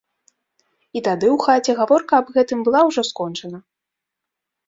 І 0.97 1.03
тады 1.07 1.27
ў 1.31 1.35
хаце 1.45 1.71
гаворка 1.81 2.13
аб 2.21 2.27
гэтым 2.37 2.59
была 2.69 2.81
ўжо 2.87 3.01
скончана. 3.11 3.57